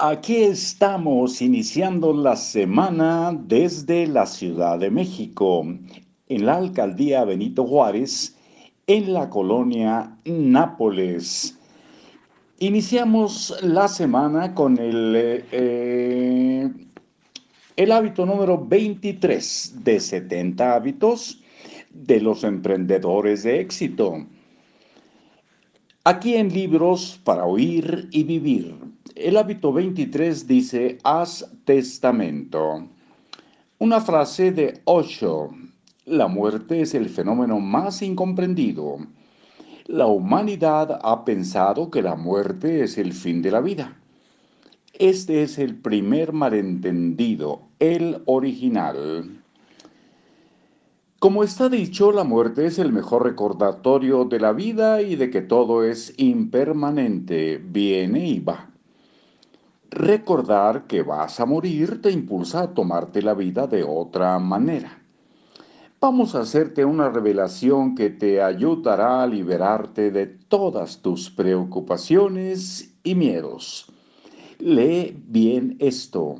Aquí 0.00 0.36
estamos 0.36 1.42
iniciando 1.42 2.12
la 2.12 2.36
semana 2.36 3.36
desde 3.36 4.06
la 4.06 4.26
Ciudad 4.26 4.78
de 4.78 4.92
México, 4.92 5.66
en 6.28 6.46
la 6.46 6.54
alcaldía 6.54 7.24
Benito 7.24 7.66
Juárez, 7.66 8.36
en 8.86 9.12
la 9.12 9.28
colonia 9.28 10.16
Nápoles. 10.24 11.58
Iniciamos 12.60 13.58
la 13.60 13.88
semana 13.88 14.54
con 14.54 14.78
el, 14.78 15.44
eh, 15.50 16.70
hábito 17.90 18.24
número 18.24 18.56
23 18.56 19.82
de 19.82 19.98
70 19.98 20.76
hábitos 20.76 21.42
de 21.90 22.20
los 22.20 22.44
emprendedores 22.44 23.42
de 23.42 23.58
éxito. 23.58 24.24
Aquí 26.10 26.36
en 26.36 26.48
Libros 26.54 27.20
para 27.22 27.44
Oír 27.44 28.08
y 28.12 28.22
Vivir, 28.22 28.74
el 29.14 29.36
hábito 29.36 29.74
23 29.74 30.46
dice, 30.46 30.96
haz 31.04 31.46
testamento. 31.66 32.88
Una 33.78 34.00
frase 34.00 34.50
de 34.50 34.80
Osho, 34.84 35.50
la 36.06 36.26
muerte 36.26 36.80
es 36.80 36.94
el 36.94 37.10
fenómeno 37.10 37.60
más 37.60 38.00
incomprendido. 38.00 39.00
La 39.84 40.06
humanidad 40.06 40.98
ha 41.02 41.26
pensado 41.26 41.90
que 41.90 42.00
la 42.00 42.14
muerte 42.14 42.84
es 42.84 42.96
el 42.96 43.12
fin 43.12 43.42
de 43.42 43.50
la 43.50 43.60
vida. 43.60 43.94
Este 44.94 45.42
es 45.42 45.58
el 45.58 45.74
primer 45.76 46.32
malentendido, 46.32 47.68
el 47.80 48.22
original. 48.24 49.37
Como 51.18 51.42
está 51.42 51.68
dicho, 51.68 52.12
la 52.12 52.22
muerte 52.22 52.66
es 52.66 52.78
el 52.78 52.92
mejor 52.92 53.24
recordatorio 53.24 54.24
de 54.24 54.38
la 54.38 54.52
vida 54.52 55.02
y 55.02 55.16
de 55.16 55.30
que 55.30 55.40
todo 55.40 55.82
es 55.82 56.14
impermanente, 56.16 57.58
viene 57.58 58.28
y 58.28 58.38
va. 58.38 58.70
Recordar 59.90 60.86
que 60.86 61.02
vas 61.02 61.40
a 61.40 61.44
morir 61.44 62.00
te 62.00 62.12
impulsa 62.12 62.62
a 62.62 62.72
tomarte 62.72 63.20
la 63.20 63.34
vida 63.34 63.66
de 63.66 63.82
otra 63.82 64.38
manera. 64.38 65.02
Vamos 66.00 66.36
a 66.36 66.42
hacerte 66.42 66.84
una 66.84 67.08
revelación 67.08 67.96
que 67.96 68.10
te 68.10 68.40
ayudará 68.40 69.24
a 69.24 69.26
liberarte 69.26 70.12
de 70.12 70.26
todas 70.26 71.02
tus 71.02 71.30
preocupaciones 71.30 72.94
y 73.02 73.16
miedos. 73.16 73.90
Lee 74.60 75.20
bien 75.26 75.78
esto. 75.80 76.36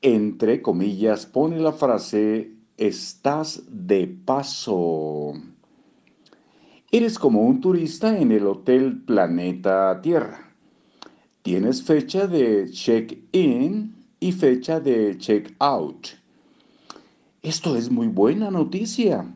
Entre 0.00 0.62
comillas 0.62 1.26
pone 1.26 1.58
la 1.58 1.72
frase 1.72 2.57
estás 2.78 3.62
de 3.68 4.06
paso. 4.06 5.34
Eres 6.90 7.18
como 7.18 7.42
un 7.42 7.60
turista 7.60 8.18
en 8.18 8.32
el 8.32 8.46
Hotel 8.46 9.02
Planeta 9.02 10.00
Tierra. 10.00 10.54
Tienes 11.42 11.82
fecha 11.82 12.26
de 12.26 12.70
check-in 12.70 13.94
y 14.20 14.32
fecha 14.32 14.80
de 14.80 15.18
check-out. 15.18 16.08
Esto 17.42 17.76
es 17.76 17.90
muy 17.90 18.06
buena 18.06 18.50
noticia. 18.50 19.34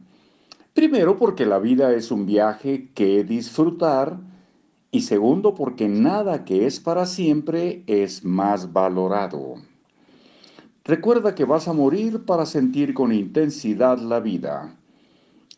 Primero 0.73 1.19
porque 1.19 1.45
la 1.45 1.59
vida 1.59 1.93
es 1.93 2.11
un 2.11 2.25
viaje 2.25 2.91
que 2.95 3.25
disfrutar 3.25 4.19
y 4.91 5.03
segundo 5.03 5.55
porque 5.55 5.89
nada 5.89 6.45
que 6.45 6.67
es 6.67 6.81
para 6.81 7.07
siempre 7.07 7.83
es 7.87 8.25
más 8.25 8.73
valorado. 8.73 9.57
Recuerda 10.85 11.37
que 11.37 11.45
vas 11.45 11.69
a 11.69 11.73
morir 11.73 12.25
para 12.25 12.45
sentir 12.45 12.93
con 12.93 13.13
intensidad 13.13 13.99
la 13.99 14.19
vida. 14.19 14.77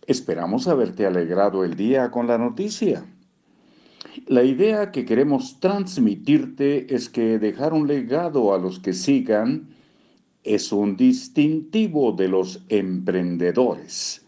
Esperamos 0.06 0.68
haberte 0.68 1.06
alegrado 1.06 1.64
el 1.64 1.76
día 1.76 2.10
con 2.10 2.26
la 2.26 2.36
noticia. 2.36 3.06
La 4.26 4.44
idea 4.44 4.92
que 4.92 5.06
queremos 5.06 5.60
transmitirte 5.60 6.94
es 6.94 7.08
que 7.08 7.38
dejar 7.38 7.72
un 7.72 7.86
legado 7.86 8.52
a 8.52 8.58
los 8.58 8.78
que 8.78 8.92
sigan 8.92 9.68
es 10.42 10.72
un 10.72 10.94
distintivo 10.94 12.12
de 12.12 12.28
los 12.28 12.62
emprendedores. 12.68 14.26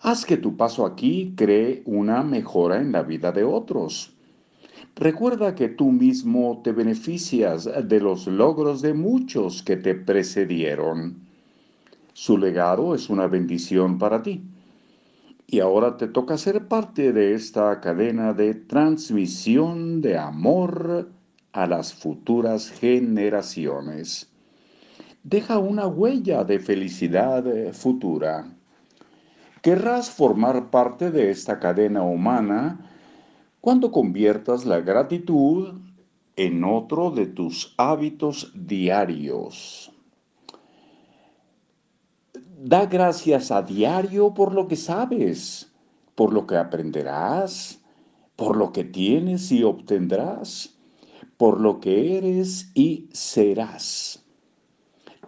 Haz 0.00 0.24
que 0.24 0.38
tu 0.38 0.56
paso 0.56 0.86
aquí 0.86 1.34
cree 1.36 1.82
una 1.84 2.22
mejora 2.22 2.80
en 2.80 2.92
la 2.92 3.02
vida 3.02 3.30
de 3.30 3.44
otros. 3.44 4.17
Recuerda 4.96 5.54
que 5.54 5.68
tú 5.68 5.92
mismo 5.92 6.60
te 6.64 6.72
beneficias 6.72 7.68
de 7.84 8.00
los 8.00 8.26
logros 8.26 8.82
de 8.82 8.94
muchos 8.94 9.62
que 9.62 9.76
te 9.76 9.94
precedieron. 9.94 11.28
Su 12.12 12.36
legado 12.36 12.94
es 12.94 13.08
una 13.08 13.28
bendición 13.28 13.98
para 13.98 14.22
ti. 14.22 14.42
Y 15.46 15.60
ahora 15.60 15.96
te 15.96 16.08
toca 16.08 16.36
ser 16.36 16.66
parte 16.66 17.12
de 17.12 17.34
esta 17.34 17.80
cadena 17.80 18.34
de 18.34 18.54
transmisión 18.54 20.00
de 20.00 20.18
amor 20.18 21.08
a 21.52 21.66
las 21.66 21.94
futuras 21.94 22.70
generaciones. 22.70 24.30
Deja 25.22 25.58
una 25.58 25.86
huella 25.86 26.44
de 26.44 26.58
felicidad 26.58 27.44
futura. 27.72 28.46
Querrás 29.62 30.10
formar 30.10 30.70
parte 30.70 31.10
de 31.10 31.30
esta 31.30 31.58
cadena 31.58 32.02
humana 32.02 32.78
cuando 33.68 33.92
conviertas 33.92 34.64
la 34.64 34.80
gratitud 34.80 35.74
en 36.36 36.64
otro 36.64 37.10
de 37.10 37.26
tus 37.26 37.74
hábitos 37.76 38.50
diarios. 38.54 39.92
Da 42.62 42.86
gracias 42.86 43.50
a 43.50 43.60
diario 43.60 44.32
por 44.32 44.54
lo 44.54 44.68
que 44.68 44.76
sabes, 44.76 45.70
por 46.14 46.32
lo 46.32 46.46
que 46.46 46.56
aprenderás, 46.56 47.82
por 48.36 48.56
lo 48.56 48.72
que 48.72 48.84
tienes 48.84 49.52
y 49.52 49.62
obtendrás, 49.62 50.74
por 51.36 51.60
lo 51.60 51.78
que 51.78 52.16
eres 52.16 52.70
y 52.74 53.10
serás. 53.12 54.24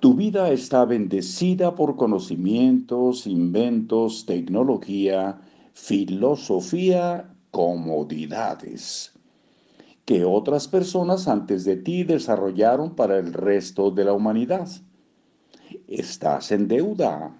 Tu 0.01 0.15
vida 0.15 0.51
está 0.51 0.87
bendecida 0.87 1.75
por 1.75 1.97
conocimientos, 1.97 3.27
inventos, 3.27 4.25
tecnología, 4.25 5.39
filosofía 5.75 7.30
comodidades 7.51 9.13
que 10.11 10.25
otras 10.25 10.67
personas 10.67 11.29
antes 11.29 11.65
de 11.65 11.77
ti 11.77 12.03
desarrollaron 12.03 12.97
para 12.97 13.17
el 13.19 13.33
resto 13.33 13.93
de 13.93 14.05
la 14.05 14.13
humanidad. 14.13 14.69
Estás 15.87 16.51
en 16.51 16.67
deuda. 16.67 17.37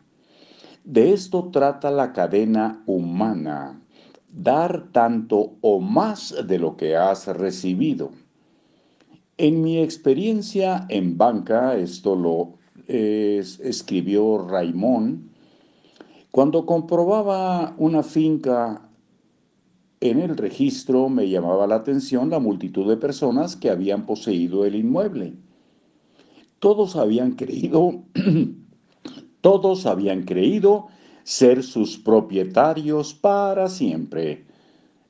De 0.85 1.13
esto 1.13 1.51
trata 1.51 1.91
la 1.91 2.13
cadena 2.13 2.83
humana, 2.87 3.83
dar 4.29 4.89
tanto 4.93 5.57
o 5.61 5.81
más 5.81 6.33
de 6.47 6.59
lo 6.61 6.77
que 6.77 6.97
has 6.97 7.27
recibido. 7.27 8.13
En 9.37 9.63
mi 9.63 9.79
experiencia 9.79 10.87
en 10.91 11.19
banca, 11.19 11.77
esto 11.77 12.15
lo 12.15 12.55
escribió 12.87 14.47
Raimón, 14.47 15.31
cuando 16.31 16.67
comprobaba 16.67 17.75
una 17.79 18.05
finca 18.05 18.90
en 20.01 20.19
el 20.19 20.37
registro 20.37 21.09
me 21.11 21.29
llamaba 21.29 21.67
la 21.67 21.77
atención 21.77 22.31
la 22.31 22.39
multitud 22.39 22.89
de 22.89 22.97
personas 22.97 23.55
que 23.55 23.69
habían 23.69 24.07
poseído 24.07 24.65
el 24.65 24.75
inmueble. 24.75 25.35
Todos 26.59 26.97
habían 26.97 27.33
creído, 27.33 28.03
todos 29.43 29.87
habían 29.87 30.23
creído 30.23 30.87
ser 31.23 31.63
sus 31.63 31.99
propietarios 31.99 33.13
para 33.13 33.69
siempre, 33.69 34.47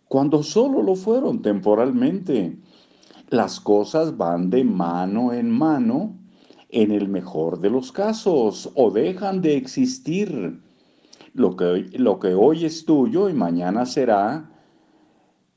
cuando 0.08 0.42
solo 0.42 0.82
lo 0.82 0.96
fueron 0.96 1.40
temporalmente. 1.40 2.58
Las 3.28 3.60
cosas 3.60 4.16
van 4.16 4.50
de 4.50 4.64
mano 4.64 5.32
en 5.32 5.50
mano 5.50 6.16
en 6.68 6.90
el 6.90 7.08
mejor 7.08 7.60
de 7.60 7.70
los 7.70 7.92
casos 7.92 8.70
o 8.74 8.90
dejan 8.90 9.40
de 9.40 9.56
existir. 9.56 10.60
Lo 11.32 11.54
que, 11.54 11.86
lo 11.92 12.18
que 12.18 12.34
hoy 12.34 12.64
es 12.64 12.84
tuyo 12.84 13.28
y 13.28 13.34
mañana 13.34 13.86
será, 13.86 14.50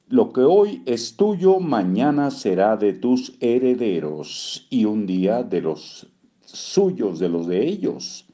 lo 0.07 0.33
que 0.33 0.41
hoy 0.41 0.81
es 0.85 1.15
tuyo, 1.15 1.59
mañana 1.59 2.29
será 2.29 2.75
de 2.75 2.91
tus 2.93 3.37
herederos 3.39 4.67
y 4.69 4.83
un 4.85 5.05
día 5.05 5.43
de 5.43 5.61
los 5.61 6.07
suyos, 6.45 7.19
de 7.19 7.29
los 7.29 7.47
de 7.47 7.65
ellos, 7.65 8.25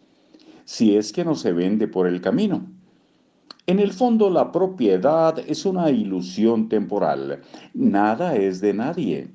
si 0.66 0.98
es 0.98 1.14
que 1.14 1.24
no 1.24 1.36
se 1.36 1.54
vende 1.54 1.88
por 1.88 2.08
el 2.08 2.22
camino. 2.22 2.66
En 3.68 3.80
el 3.80 3.94
fondo 3.94 4.32
la 4.32 4.52
propiedad 4.52 5.38
es 5.48 5.64
una 5.66 5.92
ilusión 5.92 6.70
temporal, 6.70 7.44
nada 7.76 8.36
es 8.36 8.62
de 8.62 8.74
nadie. 8.74 9.32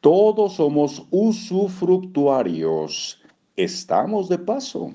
Todos 0.00 0.54
somos 0.54 1.04
usufructuarios, 1.10 3.20
estamos 3.56 4.28
de 4.28 4.38
paso. 4.38 4.94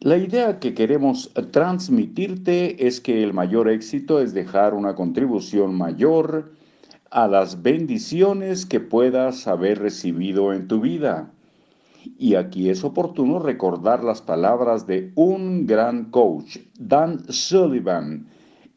La 0.00 0.18
idea 0.18 0.60
que 0.60 0.74
queremos 0.74 1.32
transmitirte 1.50 2.86
es 2.86 3.00
que 3.00 3.22
el 3.22 3.32
mayor 3.32 3.68
éxito 3.68 4.20
es 4.20 4.34
dejar 4.34 4.74
una 4.74 4.94
contribución 4.94 5.74
mayor 5.74 6.52
a 7.10 7.28
las 7.28 7.62
bendiciones 7.62 8.66
que 8.66 8.80
puedas 8.80 9.46
haber 9.46 9.78
recibido 9.78 10.52
en 10.52 10.68
tu 10.68 10.80
vida. 10.80 11.32
Y 12.18 12.34
aquí 12.34 12.68
es 12.68 12.84
oportuno 12.84 13.38
recordar 13.38 14.04
las 14.04 14.20
palabras 14.20 14.86
de 14.86 15.12
un 15.14 15.66
gran 15.66 16.10
coach, 16.10 16.58
Dan 16.78 17.24
Sullivan, 17.32 18.26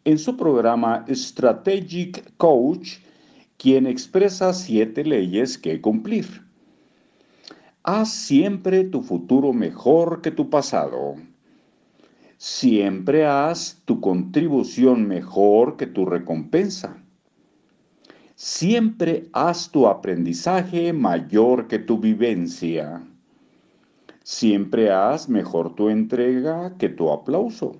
en 0.05 0.17
su 0.17 0.37
programa 0.37 1.03
Strategic 1.09 2.37
Coach, 2.37 2.99
quien 3.57 3.85
expresa 3.85 4.53
siete 4.53 5.03
leyes 5.03 5.57
que 5.57 5.81
cumplir. 5.81 6.46
Haz 7.89 8.09
siempre 8.09 8.83
tu 8.83 9.01
futuro 9.01 9.53
mejor 9.53 10.21
que 10.21 10.29
tu 10.29 10.49
pasado. 10.49 11.15
Siempre 12.37 13.25
haz 13.25 13.81
tu 13.85 14.01
contribución 14.01 15.07
mejor 15.07 15.77
que 15.77 15.87
tu 15.87 16.05
recompensa. 16.05 17.01
Siempre 18.35 19.29
haz 19.31 19.71
tu 19.71 19.87
aprendizaje 19.87 20.91
mayor 20.91 21.69
que 21.69 21.79
tu 21.79 21.97
vivencia. 21.97 23.07
Siempre 24.21 24.91
haz 24.91 25.29
mejor 25.29 25.73
tu 25.73 25.87
entrega 25.87 26.75
que 26.77 26.89
tu 26.89 27.09
aplauso. 27.09 27.77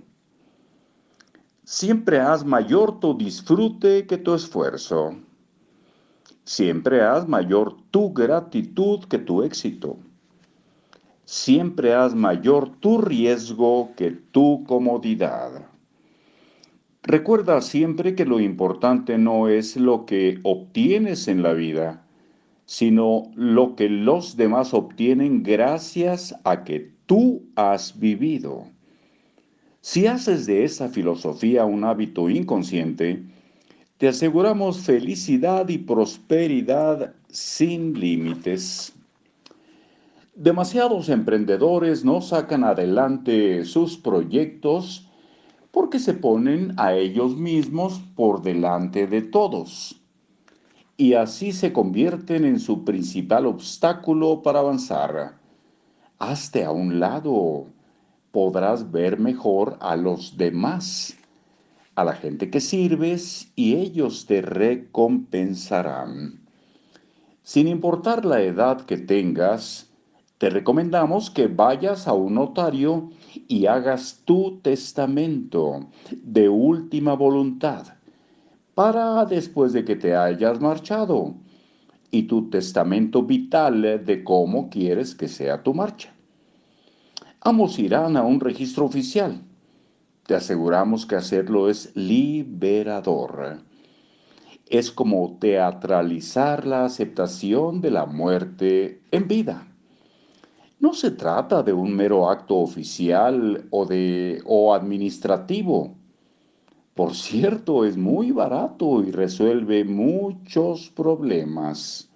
Siempre 1.66 2.22
haz 2.22 2.46
mayor 2.46 3.02
tu 3.02 3.14
disfrute 3.14 4.08
que 4.08 4.18
tu 4.18 4.34
esfuerzo. 4.36 5.18
Siempre 6.48 7.02
haz 7.02 7.28
mayor 7.28 7.76
tu 7.92 8.14
gratitud 8.14 9.04
que 9.10 9.18
tu 9.18 9.44
éxito. 9.44 9.98
Siempre 11.26 11.94
haz 11.94 12.16
mayor 12.16 12.70
tu 12.80 13.02
riesgo 13.02 13.92
que 13.98 14.12
tu 14.12 14.64
comodidad. 14.64 15.68
Recuerda 17.04 17.60
siempre 17.60 18.16
que 18.16 18.24
lo 18.24 18.40
importante 18.40 19.18
no 19.18 19.50
es 19.50 19.76
lo 19.76 20.06
que 20.06 20.40
obtienes 20.44 21.28
en 21.28 21.44
la 21.44 21.52
vida, 21.52 22.08
sino 22.64 23.24
lo 23.36 23.76
que 23.76 23.90
los 23.90 24.38
demás 24.38 24.74
obtienen 24.74 25.44
gracias 25.44 26.34
a 26.46 26.64
que 26.64 26.94
tú 27.08 27.44
has 27.58 28.00
vivido. 28.00 28.64
Si 29.82 30.08
haces 30.08 30.46
de 30.46 30.64
esa 30.64 30.88
filosofía 30.88 31.66
un 31.66 31.84
hábito 31.84 32.30
inconsciente, 32.30 33.26
te 33.98 34.08
aseguramos 34.08 34.80
felicidad 34.80 35.68
y 35.70 35.80
prosperidad 35.80 37.16
sin 37.30 38.00
límites. 38.00 38.94
Demasiados 40.36 41.10
emprendedores 41.10 42.06
no 42.06 42.22
sacan 42.22 42.64
adelante 42.64 43.66
sus 43.66 43.98
proyectos 43.98 45.10
porque 45.72 45.98
se 45.98 46.14
ponen 46.14 46.74
a 46.78 46.94
ellos 46.94 47.36
mismos 47.38 48.00
por 48.16 48.44
delante 48.44 49.08
de 49.08 49.24
todos 49.24 50.00
y 50.96 51.14
así 51.14 51.52
se 51.52 51.74
convierten 51.74 52.46
en 52.46 52.60
su 52.60 52.84
principal 52.84 53.48
obstáculo 53.48 54.44
para 54.44 54.60
avanzar. 54.60 55.38
Hazte 56.20 56.64
a 56.64 56.72
un 56.72 57.00
lado, 57.00 57.66
podrás 58.32 58.92
ver 58.92 59.20
mejor 59.20 59.78
a 59.80 59.96
los 59.96 60.38
demás 60.38 61.16
a 61.98 62.04
la 62.04 62.14
gente 62.14 62.50
que 62.52 62.62
sirves 62.62 63.52
y 63.56 63.74
ellos 63.74 64.28
te 64.28 64.44
recompensarán. 64.44 66.40
Sin 67.42 67.68
importar 67.68 68.24
la 68.24 68.40
edad 68.44 68.82
que 68.82 68.98
tengas, 68.98 69.90
te 70.38 70.52
recomendamos 70.52 71.32
que 71.32 71.48
vayas 71.48 72.08
a 72.08 72.14
un 72.14 72.36
notario 72.36 73.10
y 73.48 73.66
hagas 73.66 74.22
tu 74.26 74.60
testamento 74.60 75.88
de 76.12 76.48
última 76.48 77.16
voluntad 77.16 77.88
para 78.76 79.26
después 79.26 79.74
de 79.74 79.84
que 79.84 79.96
te 79.96 80.16
hayas 80.16 80.62
marchado 80.62 81.34
y 82.12 82.24
tu 82.24 82.48
testamento 82.52 83.24
vital 83.24 84.06
de 84.06 84.24
cómo 84.24 84.70
quieres 84.70 85.16
que 85.16 85.28
sea 85.28 85.64
tu 85.64 85.74
marcha. 85.74 86.14
Ambos 87.42 87.80
irán 87.80 88.16
a 88.18 88.22
un 88.22 88.40
registro 88.40 88.86
oficial 88.86 89.47
te 90.28 90.36
aseguramos 90.36 91.06
que 91.06 91.16
hacerlo 91.16 91.70
es 91.70 91.96
liberador. 91.96 93.62
Es 94.66 94.92
como 94.92 95.38
teatralizar 95.40 96.68
la 96.68 96.84
aceptación 96.84 97.80
de 97.80 97.92
la 97.92 98.06
muerte 98.06 99.02
en 99.12 99.30
vida. 99.30 99.66
No 100.82 100.94
se 100.94 101.12
trata 101.12 101.64
de 101.64 101.72
un 101.72 101.96
mero 101.96 102.30
acto 102.30 102.58
oficial 102.58 103.68
o, 103.70 103.86
de, 103.86 104.44
o 104.46 104.74
administrativo. 104.74 105.96
Por 106.94 107.16
cierto, 107.16 107.86
es 107.86 107.96
muy 107.96 108.32
barato 108.32 109.02
y 109.04 109.12
resuelve 109.12 109.86
muchos 109.86 110.90
problemas, 110.90 112.10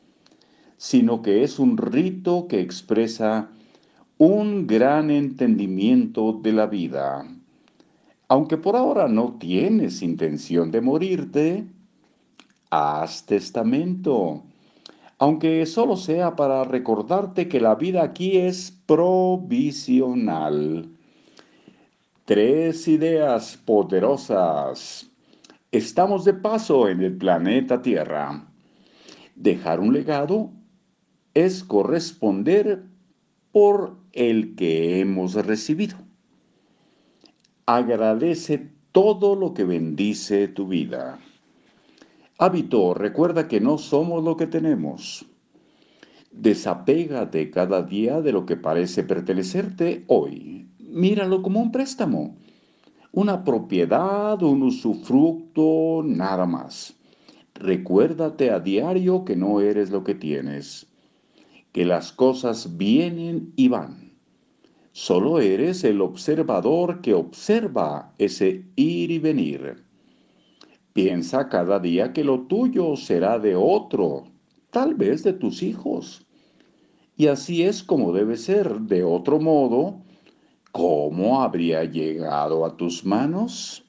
sino 0.75 1.21
que 1.21 1.43
es 1.43 1.59
un 1.59 1.77
rito 1.77 2.47
que 2.49 2.59
expresa 2.59 3.49
un 4.17 4.67
gran 4.67 5.09
entendimiento 5.11 6.33
de 6.33 6.51
la 6.51 6.67
vida. 6.67 7.25
Aunque 8.31 8.55
por 8.55 8.77
ahora 8.77 9.09
no 9.09 9.35
tienes 9.39 10.01
intención 10.01 10.71
de 10.71 10.79
morirte, 10.79 11.67
haz 12.69 13.25
testamento. 13.25 14.41
Aunque 15.17 15.65
solo 15.65 15.97
sea 15.97 16.37
para 16.37 16.63
recordarte 16.63 17.49
que 17.49 17.59
la 17.59 17.75
vida 17.75 18.03
aquí 18.03 18.37
es 18.37 18.71
provisional. 18.85 20.87
Tres 22.23 22.87
ideas 22.87 23.57
poderosas. 23.57 25.11
Estamos 25.73 26.23
de 26.23 26.33
paso 26.33 26.87
en 26.87 27.01
el 27.01 27.17
planeta 27.17 27.81
Tierra. 27.81 28.47
Dejar 29.35 29.81
un 29.81 29.91
legado 29.91 30.51
es 31.33 31.65
corresponder 31.65 32.85
por 33.51 33.97
el 34.13 34.55
que 34.55 35.01
hemos 35.01 35.33
recibido. 35.33 35.97
Agradece 37.73 38.69
todo 38.91 39.33
lo 39.33 39.53
que 39.53 39.63
bendice 39.63 40.49
tu 40.49 40.67
vida. 40.67 41.19
Hábito, 42.37 42.93
recuerda 42.93 43.47
que 43.47 43.61
no 43.61 43.77
somos 43.77 44.21
lo 44.25 44.35
que 44.35 44.45
tenemos. 44.45 45.25
Desapégate 46.33 47.49
cada 47.49 47.81
día 47.81 48.19
de 48.19 48.33
lo 48.33 48.45
que 48.45 48.57
parece 48.57 49.03
pertenecerte 49.03 50.03
hoy. 50.07 50.67
Míralo 50.79 51.41
como 51.41 51.61
un 51.61 51.71
préstamo, 51.71 52.35
una 53.13 53.45
propiedad, 53.45 54.43
un 54.43 54.63
usufructo, 54.63 56.03
nada 56.03 56.45
más. 56.45 56.93
Recuérdate 57.53 58.51
a 58.51 58.59
diario 58.59 59.23
que 59.23 59.37
no 59.37 59.61
eres 59.61 59.91
lo 59.91 60.03
que 60.03 60.15
tienes, 60.15 60.87
que 61.71 61.85
las 61.85 62.11
cosas 62.11 62.75
vienen 62.75 63.53
y 63.55 63.69
van 63.69 64.10
Solo 64.93 65.39
eres 65.39 65.83
el 65.83 66.01
observador 66.01 67.01
que 67.01 67.13
observa 67.13 68.13
ese 68.17 68.65
ir 68.75 69.11
y 69.11 69.19
venir. 69.19 69.83
Piensa 70.93 71.47
cada 71.47 71.79
día 71.79 72.11
que 72.11 72.23
lo 72.23 72.41
tuyo 72.41 72.97
será 72.97 73.39
de 73.39 73.55
otro, 73.55 74.25
tal 74.69 74.95
vez 74.95 75.23
de 75.23 75.31
tus 75.31 75.63
hijos. 75.63 76.25
Y 77.15 77.27
así 77.27 77.63
es 77.63 77.83
como 77.83 78.11
debe 78.11 78.35
ser. 78.35 78.81
De 78.81 79.03
otro 79.03 79.39
modo, 79.39 80.01
¿cómo 80.73 81.41
habría 81.41 81.85
llegado 81.85 82.65
a 82.65 82.75
tus 82.75 83.05
manos? 83.05 83.85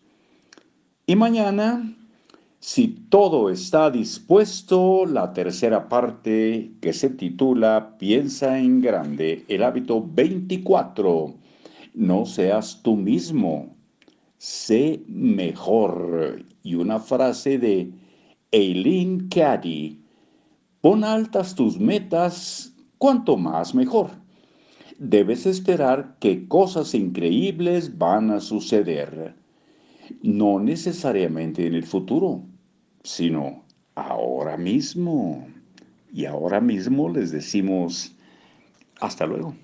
Y 1.06 1.16
mañana 1.16 1.96
si 2.64 2.86
todo 2.86 3.50
está 3.50 3.90
dispuesto, 3.90 5.04
la 5.04 5.32
tercera 5.32 5.88
parte 5.88 6.70
que 6.80 6.92
se 6.92 7.10
titula 7.10 7.96
Piensa 7.98 8.56
en 8.56 8.80
grande, 8.80 9.44
el 9.48 9.64
hábito 9.64 10.00
24. 10.14 11.34
No 11.94 12.24
seas 12.24 12.80
tú 12.84 12.94
mismo, 12.94 13.74
sé 14.38 15.02
mejor. 15.08 16.44
Y 16.62 16.76
una 16.76 17.00
frase 17.00 17.58
de 17.58 17.90
Eileen 18.52 19.28
Caddy. 19.28 20.00
Pon 20.80 21.02
altas 21.02 21.56
tus 21.56 21.80
metas, 21.80 22.76
cuanto 22.96 23.36
más 23.36 23.74
mejor. 23.74 24.10
Debes 25.00 25.46
esperar 25.46 26.16
que 26.20 26.46
cosas 26.46 26.94
increíbles 26.94 27.98
van 27.98 28.30
a 28.30 28.38
suceder. 28.38 29.34
No 30.22 30.60
necesariamente 30.60 31.66
en 31.66 31.74
el 31.74 31.84
futuro 31.84 32.51
sino 33.02 33.64
ahora 33.94 34.56
mismo. 34.56 35.46
Y 36.12 36.26
ahora 36.26 36.60
mismo 36.60 37.08
les 37.08 37.30
decimos 37.30 38.14
hasta 39.00 39.26
luego. 39.26 39.54